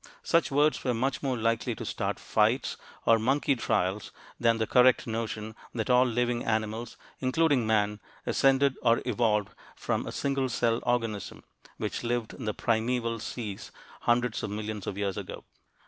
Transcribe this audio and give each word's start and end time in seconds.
Such 0.23 0.49
words 0.49 0.83
were 0.83 0.95
much 0.95 1.21
more 1.21 1.37
likely 1.37 1.75
to 1.75 1.85
start 1.85 2.17
fights 2.19 2.75
or 3.05 3.19
"monkey 3.19 3.55
trials" 3.55 4.09
than 4.39 4.57
the 4.57 4.65
correct 4.65 5.05
notion 5.05 5.55
that 5.75 5.91
all 5.91 6.07
living 6.07 6.43
animals, 6.43 6.97
including 7.19 7.67
man, 7.67 7.99
ascended 8.25 8.75
or 8.81 9.03
evolved 9.05 9.49
from 9.75 10.07
a 10.07 10.11
single 10.11 10.49
celled 10.49 10.81
organism 10.87 11.43
which 11.77 12.01
lived 12.03 12.33
in 12.33 12.45
the 12.45 12.53
primeval 12.55 13.19
seas 13.19 13.71
hundreds 13.99 14.41
of 14.41 14.49
millions 14.49 14.87
of 14.87 14.97
years 14.97 15.17
ago. 15.17 15.43